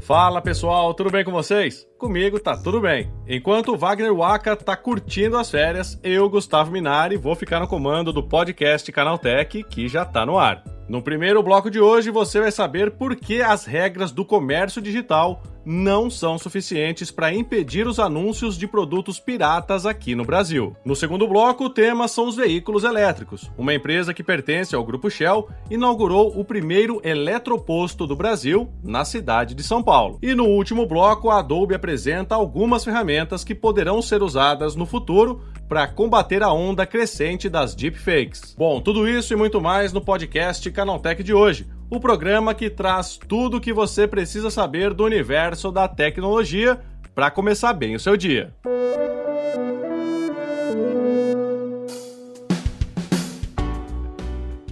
[0.00, 1.86] Fala pessoal, tudo bem com vocês?
[1.98, 3.12] Comigo tá tudo bem.
[3.28, 8.12] Enquanto o Wagner Waka tá curtindo as férias, eu, Gustavo Minari, vou ficar no comando
[8.12, 10.64] do podcast Canaltech, que já tá no ar.
[10.88, 15.42] No primeiro bloco de hoje, você vai saber por que as regras do comércio digital
[15.64, 20.76] não são suficientes para impedir os anúncios de produtos piratas aqui no Brasil.
[20.84, 23.50] No segundo bloco, o tema são os veículos elétricos.
[23.56, 29.54] Uma empresa que pertence ao grupo Shell inaugurou o primeiro eletroposto do Brasil na cidade
[29.54, 30.18] de São Paulo.
[30.22, 35.42] E no último bloco, a Adobe apresenta algumas ferramentas que poderão ser usadas no futuro
[35.68, 38.54] para combater a onda crescente das deepfakes.
[38.58, 43.18] Bom, tudo isso e muito mais no podcast Canaltech de hoje o programa que traz
[43.18, 46.80] tudo o que você precisa saber do universo da tecnologia
[47.14, 48.54] para começar bem o seu dia.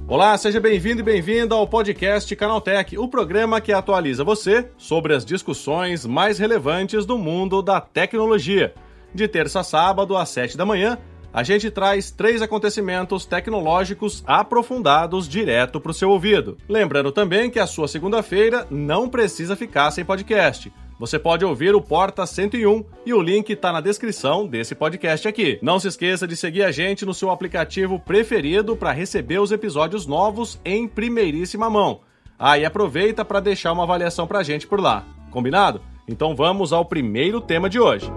[0.09, 5.23] Olá, seja bem-vindo e bem-vinda ao podcast Canaltech, o programa que atualiza você sobre as
[5.23, 8.73] discussões mais relevantes do mundo da tecnologia.
[9.15, 10.97] De terça a sábado, às 7 da manhã,
[11.33, 16.57] a gente traz três acontecimentos tecnológicos aprofundados direto para o seu ouvido.
[16.69, 20.73] Lembrando também que a sua segunda-feira não precisa ficar sem podcast.
[20.99, 25.59] Você pode ouvir o Porta 101 e o link está na descrição desse podcast aqui.
[25.63, 30.07] Não se esqueça de seguir a gente no seu aplicativo preferido para receber os episódios
[30.07, 32.01] novos em primeiríssima mão.
[32.39, 35.07] Ah, e aproveita para deixar uma avaliação para a gente por lá.
[35.31, 35.81] Combinado?
[36.07, 38.11] Então vamos ao primeiro tema de hoje.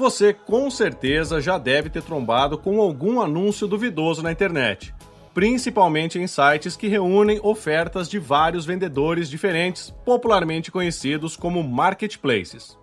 [0.00, 4.94] Você com certeza já deve ter trombado com algum anúncio duvidoso na internet,
[5.34, 12.78] principalmente em sites que reúnem ofertas de vários vendedores diferentes, popularmente conhecidos como marketplaces.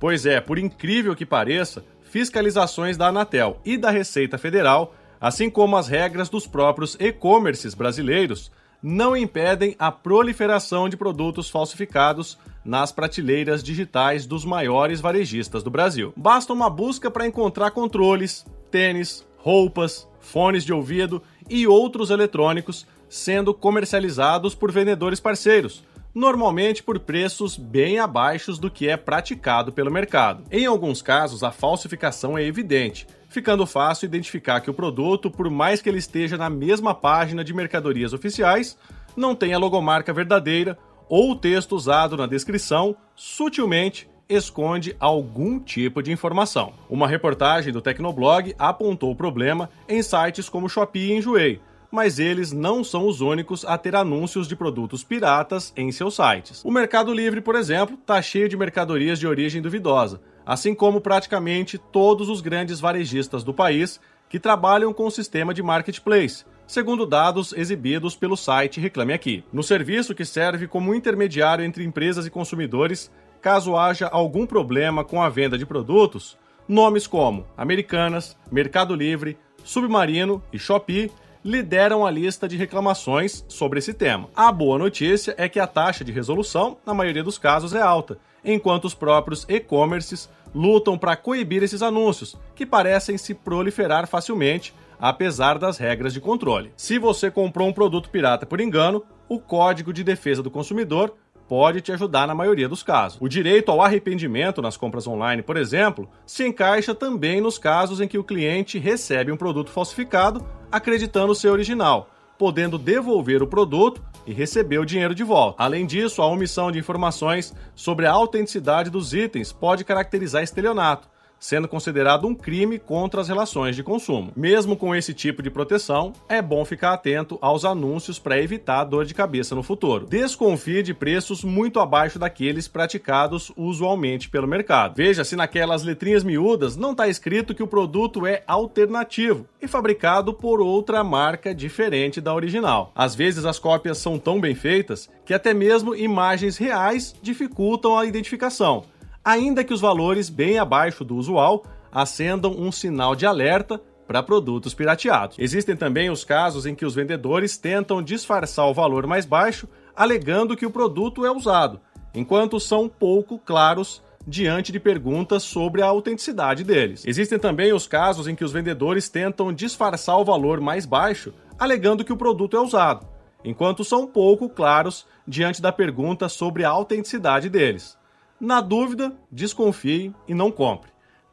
[0.00, 5.76] Pois é, por incrível que pareça, fiscalizações da Anatel e da Receita Federal, assim como
[5.76, 8.50] as regras dos próprios e-commerces brasileiros,
[8.82, 16.12] não impedem a proliferação de produtos falsificados nas prateleiras digitais dos maiores varejistas do Brasil.
[16.16, 23.54] Basta uma busca para encontrar controles, tênis, roupas, fones de ouvido e outros eletrônicos sendo
[23.54, 25.82] comercializados por vendedores parceiros,
[26.14, 30.44] normalmente por preços bem abaixo do que é praticado pelo mercado.
[30.50, 35.80] Em alguns casos, a falsificação é evidente, ficando fácil identificar que o produto, por mais
[35.80, 38.76] que ele esteja na mesma página de mercadorias oficiais,
[39.16, 40.78] não tem a logomarca verdadeira
[41.08, 46.74] ou o texto usado na descrição sutilmente esconde algum tipo de informação.
[46.88, 52.52] Uma reportagem do Tecnoblog apontou o problema em sites como Shopee e Enjoei, mas eles
[52.52, 56.62] não são os únicos a ter anúncios de produtos piratas em seus sites.
[56.62, 61.76] O Mercado Livre, por exemplo, está cheio de mercadorias de origem duvidosa, assim como praticamente
[61.76, 64.00] todos os grandes varejistas do país
[64.30, 69.44] que trabalham com o sistema de marketplace, segundo dados exibidos pelo site Reclame Aqui.
[69.52, 73.10] No serviço que serve como intermediário entre empresas e consumidores,
[73.42, 80.42] caso haja algum problema com a venda de produtos, nomes como Americanas, Mercado Livre, Submarino
[80.50, 81.12] e Shopee
[81.44, 84.30] lideram a lista de reclamações sobre esse tema.
[84.34, 88.18] A boa notícia é que a taxa de resolução, na maioria dos casos, é alta,
[88.44, 95.58] enquanto os próprios e-commerces lutam para coibir esses anúncios, que parecem se proliferar facilmente, apesar
[95.58, 96.72] das regras de controle.
[96.76, 101.14] Se você comprou um produto pirata por engano, o Código de Defesa do Consumidor
[101.48, 103.18] pode te ajudar na maioria dos casos.
[103.20, 108.06] O direito ao arrependimento nas compras online, por exemplo, se encaixa também nos casos em
[108.06, 114.32] que o cliente recebe um produto falsificado acreditando ser original, podendo devolver o produto e
[114.34, 115.62] receber o dinheiro de volta.
[115.62, 121.68] Além disso, a omissão de informações sobre a autenticidade dos itens pode caracterizar estelionato sendo
[121.68, 124.32] considerado um crime contra as relações de consumo.
[124.36, 129.04] Mesmo com esse tipo de proteção, é bom ficar atento aos anúncios para evitar dor
[129.04, 130.06] de cabeça no futuro.
[130.06, 134.94] Desconfie de preços muito abaixo daqueles praticados usualmente pelo mercado.
[134.96, 140.32] Veja se naquelas letrinhas miúdas não está escrito que o produto é alternativo e fabricado
[140.32, 142.92] por outra marca diferente da original.
[142.94, 148.06] Às vezes as cópias são tão bem feitas que até mesmo imagens reais dificultam a
[148.06, 148.84] identificação
[149.28, 154.72] ainda que os valores bem abaixo do usual acendam um sinal de alerta para produtos
[154.72, 155.36] pirateados.
[155.38, 160.56] Existem também os casos em que os vendedores tentam disfarçar o valor mais baixo, alegando
[160.56, 161.78] que o produto é usado,
[162.14, 167.04] enquanto são pouco claros diante de perguntas sobre a autenticidade deles.
[167.06, 172.02] Existem também os casos em que os vendedores tentam disfarçar o valor mais baixo, alegando
[172.02, 173.06] que o produto é usado,
[173.44, 177.97] enquanto são pouco claros diante da pergunta sobre a autenticidade deles.
[178.40, 180.90] Na dúvida, desconfie e não compre.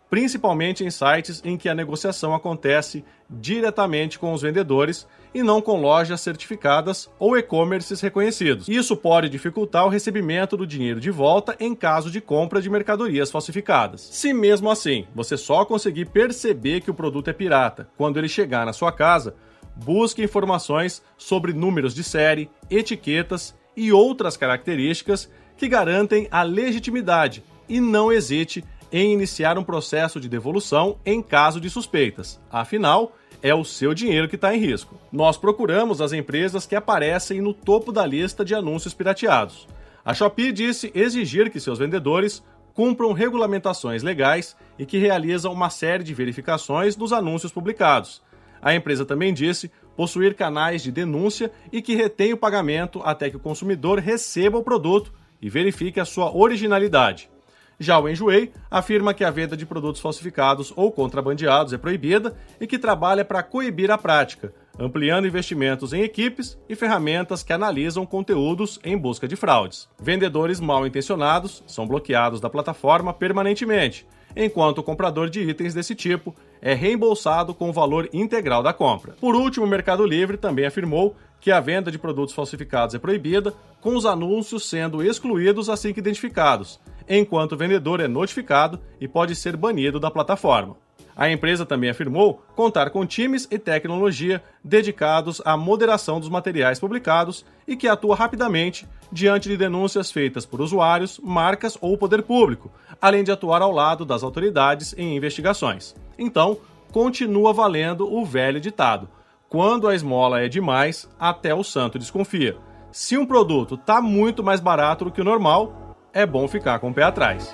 [0.10, 5.82] principalmente em sites em que a negociação acontece diretamente com os vendedores e não com
[5.82, 8.70] lojas certificadas ou e-commerces reconhecidos.
[8.70, 13.32] Isso pode dificultar o recebimento do dinheiro de volta em caso de compra de mercadorias
[13.32, 14.02] falsificadas.
[14.02, 18.66] Se mesmo assim você só conseguir perceber que o produto é pirata quando ele chegar
[18.66, 19.36] na sua casa,
[19.76, 27.80] busque informações sobre números de série, etiquetas e outras características que garantem a legitimidade e
[27.80, 32.40] não hesite em iniciar um processo de devolução em caso de suspeitas.
[32.52, 35.00] Afinal, é o seu dinheiro que está em risco.
[35.12, 39.68] Nós procuramos as empresas que aparecem no topo da lista de anúncios pirateados.
[40.04, 42.44] A Shopee disse exigir que seus vendedores
[42.74, 48.22] cumpram regulamentações legais e que realizam uma série de verificações nos anúncios publicados.
[48.62, 53.38] A empresa também disse possuir canais de denúncia e que retém o pagamento até que
[53.38, 55.14] o consumidor receba o produto
[55.46, 57.30] e verifique a sua originalidade.
[57.80, 62.66] Já o Enjoei afirma que a venda de produtos falsificados ou contrabandeados é proibida e
[62.66, 68.80] que trabalha para coibir a prática, ampliando investimentos em equipes e ferramentas que analisam conteúdos
[68.84, 69.90] em busca de fraudes.
[70.02, 76.34] Vendedores mal intencionados são bloqueados da plataforma permanentemente, enquanto o comprador de itens desse tipo
[76.62, 79.16] é reembolsado com o valor integral da compra.
[79.20, 83.54] Por último, o Mercado Livre também afirmou que a venda de produtos falsificados é proibida,
[83.80, 89.36] com os anúncios sendo excluídos assim que identificados, enquanto o vendedor é notificado e pode
[89.36, 90.78] ser banido da plataforma.
[91.16, 97.46] A empresa também afirmou contar com times e tecnologia dedicados à moderação dos materiais publicados
[97.66, 102.70] e que atua rapidamente diante de denúncias feitas por usuários, marcas ou poder público,
[103.02, 105.96] além de atuar ao lado das autoridades em investigações.
[106.20, 106.58] Então,
[106.92, 109.08] continua valendo o velho ditado:
[109.48, 112.58] quando a esmola é demais, até o santo desconfia.
[112.92, 115.85] Se um produto está muito mais barato do que o normal,
[116.16, 117.54] é bom ficar com o pé atrás.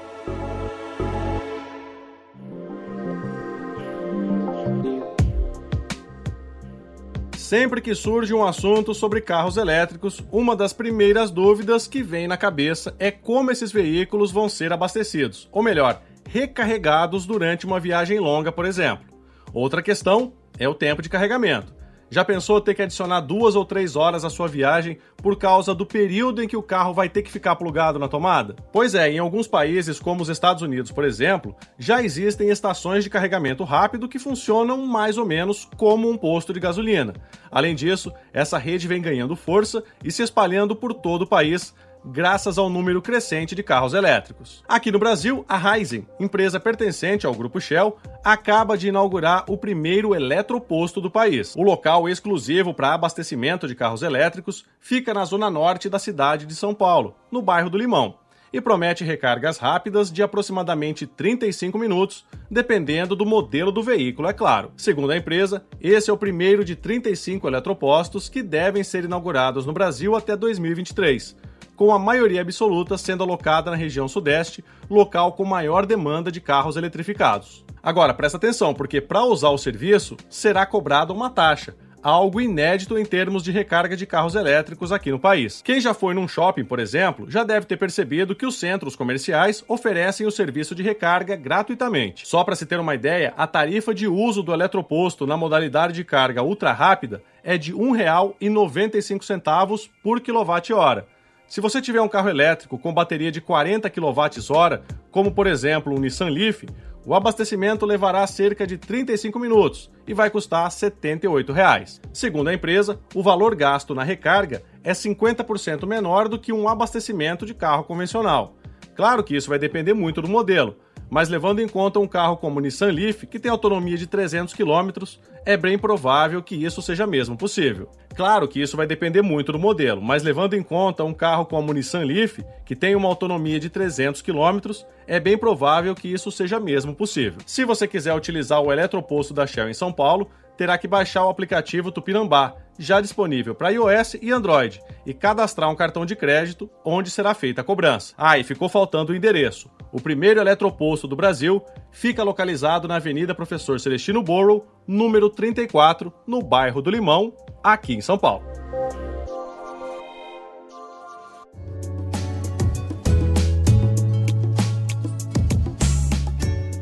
[7.35, 12.37] Sempre que surge um assunto sobre carros elétricos, uma das primeiras dúvidas que vem na
[12.37, 18.53] cabeça é como esses veículos vão ser abastecidos, ou melhor, recarregados durante uma viagem longa,
[18.53, 19.05] por exemplo.
[19.53, 21.80] Outra questão é o tempo de carregamento.
[22.13, 25.85] Já pensou ter que adicionar duas ou três horas à sua viagem por causa do
[25.85, 28.53] período em que o carro vai ter que ficar plugado na tomada?
[28.69, 33.09] Pois é, em alguns países, como os Estados Unidos, por exemplo, já existem estações de
[33.09, 37.13] carregamento rápido que funcionam mais ou menos como um posto de gasolina.
[37.49, 42.57] Além disso, essa rede vem ganhando força e se espalhando por todo o país, graças
[42.57, 44.63] ao número crescente de carros elétricos.
[44.67, 50.15] Aqui no Brasil, a Rising, empresa pertencente ao grupo Shell, acaba de inaugurar o primeiro
[50.15, 51.55] eletroposto do país.
[51.55, 56.55] O local exclusivo para abastecimento de carros elétricos fica na zona norte da cidade de
[56.55, 58.15] São Paulo, no bairro do Limão,
[58.53, 64.71] e promete recargas rápidas de aproximadamente 35 minutos, dependendo do modelo do veículo, é claro.
[64.75, 69.73] Segundo a empresa, esse é o primeiro de 35 eletropostos que devem ser inaugurados no
[69.73, 71.35] Brasil até 2023
[71.81, 76.75] com a maioria absoluta sendo alocada na região sudeste, local com maior demanda de carros
[76.75, 77.65] eletrificados.
[77.81, 83.05] Agora, presta atenção, porque para usar o serviço será cobrada uma taxa, algo inédito em
[83.05, 85.61] termos de recarga de carros elétricos aqui no país.
[85.61, 89.63] Quem já foi num shopping, por exemplo, já deve ter percebido que os centros comerciais
[89.67, 92.27] oferecem o serviço de recarga gratuitamente.
[92.27, 96.03] Só para se ter uma ideia, a tarifa de uso do eletroposto na modalidade de
[96.03, 101.07] carga ultra rápida é de R$ 1,95 por quilowatt-hora
[101.51, 104.79] se você tiver um carro elétrico com bateria de 40 kWh,
[105.11, 106.63] como por exemplo um Nissan Leaf,
[107.05, 111.99] o abastecimento levará cerca de 35 minutos e vai custar 78 reais.
[112.13, 117.45] Segundo a empresa, o valor gasto na recarga é 50% menor do que um abastecimento
[117.45, 118.55] de carro convencional.
[118.95, 120.77] Claro que isso vai depender muito do modelo,
[121.09, 124.53] mas levando em conta um carro como o Nissan Leaf, que tem autonomia de 300
[124.53, 125.03] km,
[125.45, 127.89] é bem provável que isso seja mesmo possível.
[128.15, 131.71] Claro que isso vai depender muito do modelo, mas levando em conta um carro como
[131.71, 134.71] o Nissan Leaf, que tem uma autonomia de 300 km,
[135.07, 137.39] é bem provável que isso seja mesmo possível.
[137.45, 141.29] Se você quiser utilizar o eletroposto da Shell em São Paulo, terá que baixar o
[141.29, 147.09] aplicativo Tupinambá, já disponível para iOS e Android, e cadastrar um cartão de crédito onde
[147.09, 148.13] será feita a cobrança.
[148.17, 149.69] Ah, e ficou faltando o endereço.
[149.91, 156.41] O primeiro eletroposto do Brasil fica localizado na Avenida Professor Celestino Borrow, número 34, no
[156.41, 157.33] bairro do Limão,
[157.63, 158.51] aqui em São Paulo.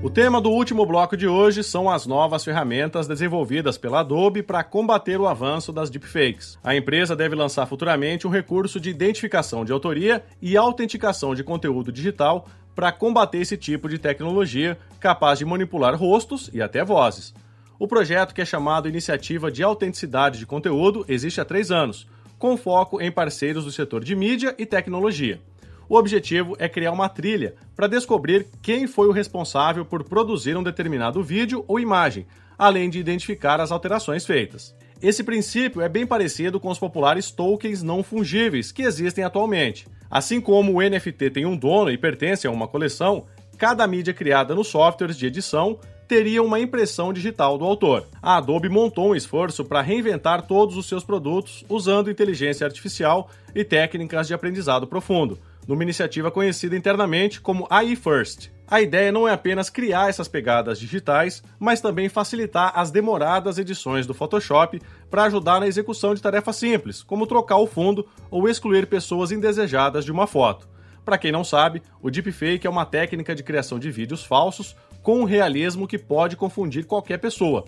[0.01, 4.63] O tema do último bloco de hoje são as novas ferramentas desenvolvidas pela Adobe para
[4.63, 6.57] combater o avanço das deepfakes.
[6.63, 11.91] A empresa deve lançar futuramente um recurso de identificação de autoria e autenticação de conteúdo
[11.91, 17.31] digital para combater esse tipo de tecnologia capaz de manipular rostos e até vozes.
[17.79, 22.05] O projeto, que é chamado Iniciativa de Autenticidade de Conteúdo, existe há três anos,
[22.37, 25.39] com foco em parceiros do setor de mídia e tecnologia.
[25.87, 30.61] O objetivo é criar uma trilha para descobrir quem foi o responsável por produzir um
[30.61, 34.75] determinado vídeo ou imagem, além de identificar as alterações feitas.
[35.01, 39.87] Esse princípio é bem parecido com os populares tokens não fungíveis que existem atualmente.
[40.11, 43.25] Assim como o NFT tem um dono e pertence a uma coleção,
[43.57, 45.79] cada mídia criada nos softwares de edição
[46.09, 48.07] teria uma impressão digital do autor.
[48.19, 53.63] A Adobe montou um esforço para reinventar todos os seus produtos usando inteligência artificial e
[53.63, 55.37] técnicas de aprendizado profundo,
[55.67, 58.49] numa iniciativa conhecida internamente como AI First.
[58.67, 64.07] A ideia não é apenas criar essas pegadas digitais, mas também facilitar as demoradas edições
[64.07, 68.87] do Photoshop para ajudar na execução de tarefas simples, como trocar o fundo ou excluir
[68.87, 70.67] pessoas indesejadas de uma foto.
[71.05, 74.75] Para quem não sabe, o deepfake é uma técnica de criação de vídeos falsos
[75.09, 77.65] com um realismo que pode confundir qualquer pessoa.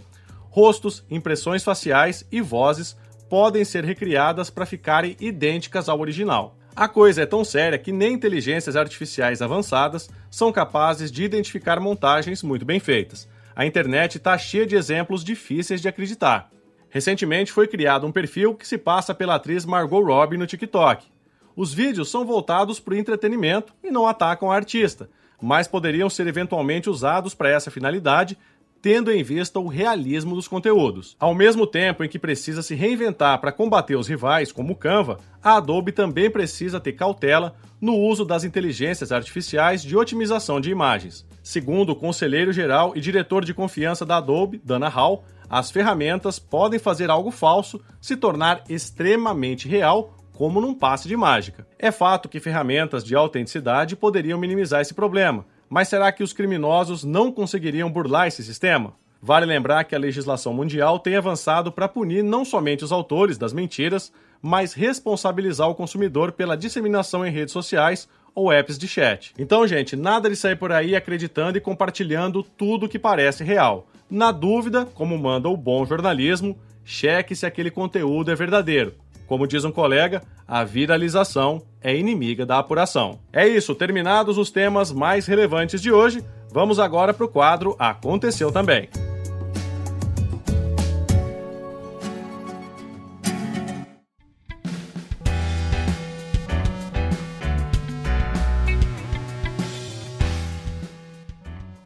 [0.51, 2.95] Rostos, impressões faciais e vozes
[3.27, 6.55] podem ser recriadas para ficarem idênticas ao original.
[6.75, 12.43] A coisa é tão séria que nem inteligências artificiais avançadas são capazes de identificar montagens
[12.43, 13.27] muito bem feitas.
[13.55, 16.51] A internet está cheia de exemplos difíceis de acreditar.
[16.91, 21.07] Recentemente foi criado um perfil que se passa pela atriz Margot Robbie no TikTok.
[21.55, 25.09] Os vídeos são voltados para o entretenimento e não atacam a artista,
[25.41, 28.37] mas poderiam ser eventualmente usados para essa finalidade
[28.81, 31.15] tendo em vista o realismo dos conteúdos.
[31.19, 35.19] Ao mesmo tempo em que precisa se reinventar para combater os rivais, como o Canva,
[35.41, 41.25] a Adobe também precisa ter cautela no uso das inteligências artificiais de otimização de imagens.
[41.43, 47.09] Segundo o conselheiro-geral e diretor de confiança da Adobe, Dana Hall, as ferramentas podem fazer
[47.09, 51.67] algo falso se tornar extremamente real como num passe de mágica.
[51.77, 57.03] É fato que ferramentas de autenticidade poderiam minimizar esse problema, mas será que os criminosos
[57.03, 58.93] não conseguiriam burlar esse sistema?
[59.21, 63.53] Vale lembrar que a legislação mundial tem avançado para punir não somente os autores das
[63.53, 64.11] mentiras,
[64.41, 69.33] mas responsabilizar o consumidor pela disseminação em redes sociais ou apps de chat.
[69.37, 73.87] Então, gente, nada de sair por aí acreditando e compartilhando tudo que parece real.
[74.09, 78.95] Na dúvida, como manda o bom jornalismo, cheque se aquele conteúdo é verdadeiro.
[79.31, 83.17] Como diz um colega, a viralização é inimiga da apuração.
[83.31, 86.21] É isso, terminados os temas mais relevantes de hoje,
[86.51, 88.89] vamos agora para o quadro Aconteceu Também.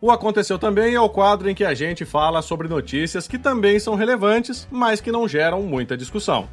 [0.01, 3.77] O Aconteceu Também é o quadro em que a gente fala sobre notícias que também
[3.77, 6.49] são relevantes, mas que não geram muita discussão.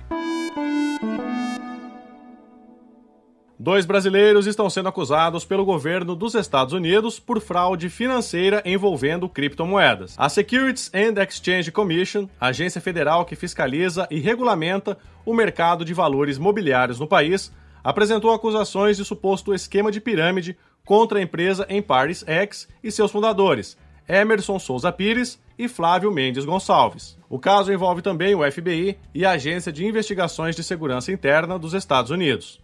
[3.64, 10.16] Dois brasileiros estão sendo acusados pelo governo dos Estados Unidos por fraude financeira envolvendo criptomoedas.
[10.18, 16.38] A Securities and Exchange Commission, agência federal que fiscaliza e regulamenta o mercado de valores
[16.38, 17.52] mobiliários no país,
[17.84, 23.78] apresentou acusações de suposto esquema de pirâmide contra a empresa Empares X e seus fundadores,
[24.08, 27.16] Emerson Souza Pires e Flávio Mendes Gonçalves.
[27.30, 31.74] O caso envolve também o FBI e a Agência de Investigações de Segurança Interna dos
[31.74, 32.60] Estados Unidos.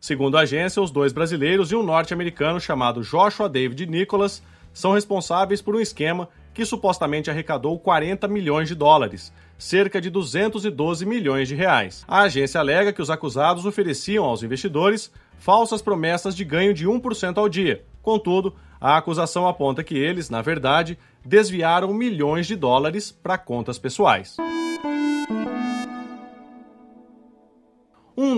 [0.00, 5.60] Segundo a agência, os dois brasileiros e um norte-americano chamado Joshua David Nicholas são responsáveis
[5.60, 11.54] por um esquema que supostamente arrecadou 40 milhões de dólares, cerca de 212 milhões de
[11.54, 12.04] reais.
[12.06, 17.38] A agência alega que os acusados ofereciam aos investidores falsas promessas de ganho de 1%
[17.38, 17.84] ao dia.
[18.02, 24.36] Contudo, a acusação aponta que eles, na verdade, desviaram milhões de dólares para contas pessoais.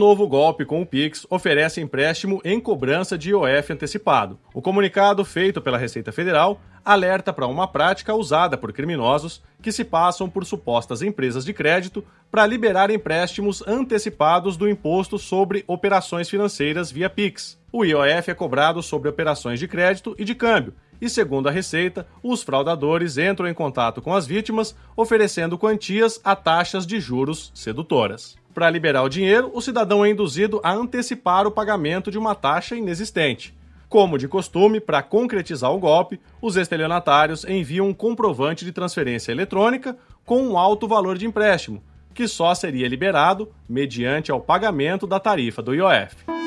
[0.00, 4.38] Novo golpe com o Pix oferece empréstimo em cobrança de IOF antecipado.
[4.54, 9.84] O comunicado feito pela Receita Federal alerta para uma prática usada por criminosos que se
[9.84, 16.90] passam por supostas empresas de crédito para liberar empréstimos antecipados do imposto sobre operações financeiras
[16.90, 17.60] via Pix.
[17.70, 22.06] O IOF é cobrado sobre operações de crédito e de câmbio, e, segundo a Receita,
[22.22, 28.39] os fraudadores entram em contato com as vítimas oferecendo quantias a taxas de juros sedutoras.
[28.54, 32.74] Para liberar o dinheiro, o cidadão é induzido a antecipar o pagamento de uma taxa
[32.74, 33.54] inexistente.
[33.88, 39.96] Como de costume, para concretizar o golpe, os estelionatários enviam um comprovante de transferência eletrônica
[40.24, 41.82] com um alto valor de empréstimo,
[42.14, 46.39] que só seria liberado mediante ao pagamento da tarifa do IOF.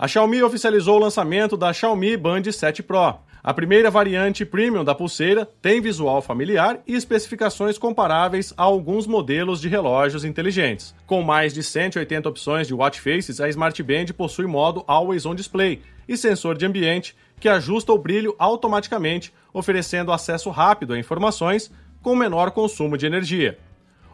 [0.00, 3.16] A Xiaomi oficializou o lançamento da Xiaomi Band 7 Pro.
[3.42, 9.60] A primeira variante premium da pulseira tem visual familiar e especificações comparáveis a alguns modelos
[9.60, 10.94] de relógios inteligentes.
[11.06, 15.34] Com mais de 180 opções de watch faces, a Smart Band possui modo Always On
[15.34, 21.70] Display e sensor de ambiente que ajusta o brilho automaticamente, oferecendo acesso rápido a informações
[22.00, 23.58] com menor consumo de energia.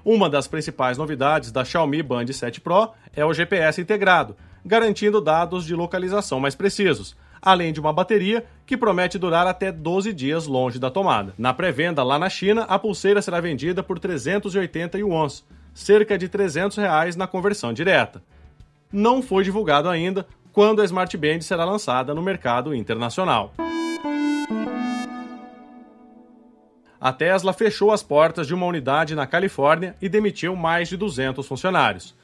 [0.05, 5.65] Uma das principais novidades da Xiaomi Band 7 Pro é o GPS integrado, garantindo dados
[5.65, 10.79] de localização mais precisos, além de uma bateria que promete durar até 12 dias longe
[10.79, 11.33] da tomada.
[11.39, 16.77] Na pré-venda lá na China, a pulseira será vendida por 380 yuans, cerca de 300
[16.77, 18.21] reais na conversão direta.
[18.93, 23.55] Não foi divulgado ainda quando a Smart Band será lançada no mercado internacional.
[27.01, 31.47] A Tesla fechou as portas de uma unidade na Califórnia e demitiu mais de 200
[31.47, 32.17] funcionários.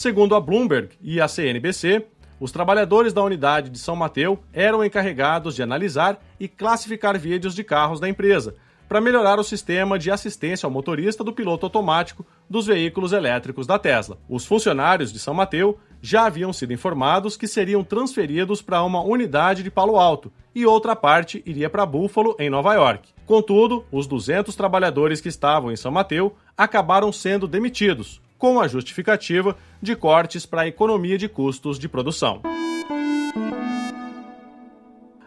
[0.00, 2.06] Segundo a Bloomberg e a CNBC,
[2.40, 7.62] os trabalhadores da unidade de São Mateus eram encarregados de analisar e classificar vídeos de
[7.62, 8.54] carros da empresa,
[8.88, 13.78] para melhorar o sistema de assistência ao motorista do piloto automático dos veículos elétricos da
[13.78, 14.16] Tesla.
[14.26, 19.62] Os funcionários de São Mateus já haviam sido informados que seriam transferidos para uma unidade
[19.62, 23.10] de Palo Alto e outra parte iria para Buffalo, em Nova York.
[23.26, 29.54] Contudo, os 200 trabalhadores que estavam em São Mateus acabaram sendo demitidos, com a justificativa
[29.82, 32.40] de cortes para a economia de custos de produção.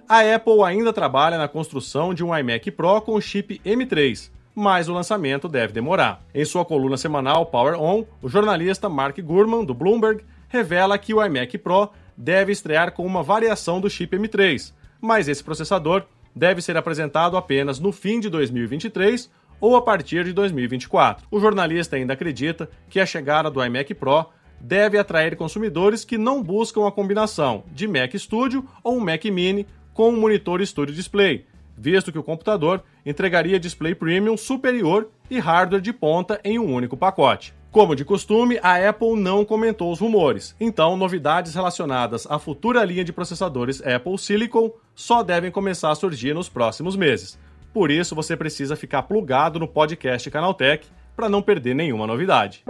[0.10, 4.90] A Apple ainda trabalha na construção de um iMac Pro com o chip M3, mas
[4.90, 6.24] o lançamento deve demorar.
[6.34, 11.24] Em sua coluna semanal Power On, o jornalista Mark Gurman, do Bloomberg, revela que o
[11.24, 16.04] iMac Pro deve estrear com uma variação do chip M3, mas esse processador
[16.36, 19.30] deve ser apresentado apenas no fim de 2023
[19.64, 21.26] ou a partir de 2024.
[21.32, 24.26] O jornalista ainda acredita que a chegada do iMac Pro
[24.60, 30.10] deve atrair consumidores que não buscam a combinação de Mac Studio ou Mac Mini com
[30.10, 31.46] um monitor Studio Display,
[31.78, 36.98] visto que o computador entregaria display premium superior e hardware de ponta em um único
[36.98, 37.54] pacote.
[37.72, 43.06] Como de costume, a Apple não comentou os rumores, então novidades relacionadas à futura linha
[43.06, 47.40] de processadores Apple Silicon só devem começar a surgir nos próximos meses.
[47.74, 52.64] Por isso, você precisa ficar plugado no podcast Canaltech para não perder nenhuma novidade.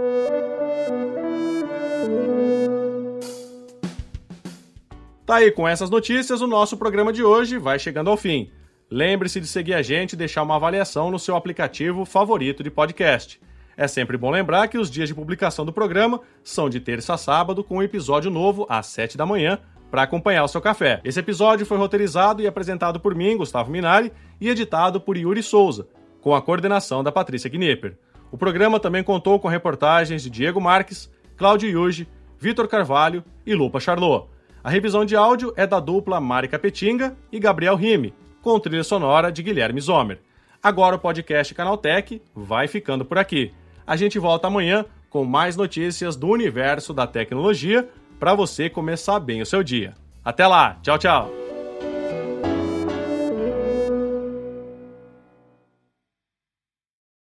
[5.26, 8.50] Tá aí, com essas notícias, o nosso programa de hoje vai chegando ao fim.
[8.90, 13.40] Lembre-se de seguir a gente e deixar uma avaliação no seu aplicativo favorito de podcast.
[13.76, 17.18] É sempre bom lembrar que os dias de publicação do programa são de terça a
[17.18, 19.58] sábado, com um episódio novo às 7 da manhã
[19.90, 21.00] para acompanhar o seu café.
[21.04, 25.86] Esse episódio foi roteirizado e apresentado por mim, Gustavo Minari, e editado por Yuri Souza,
[26.20, 27.96] com a coordenação da Patrícia Knipper.
[28.30, 33.78] O programa também contou com reportagens de Diego Marques, Cláudio Yuji, Vitor Carvalho e Lupa
[33.78, 34.28] Charlot.
[34.62, 39.30] A revisão de áudio é da dupla Mari Capetinga e Gabriel Rime, com trilha sonora
[39.30, 40.20] de Guilherme Zomer.
[40.62, 43.52] Agora o podcast Canaltech vai ficando por aqui.
[43.86, 47.88] A gente volta amanhã com mais notícias do universo da tecnologia
[48.18, 49.94] para você começar bem o seu dia.
[50.24, 51.43] Até lá, tchau, tchau.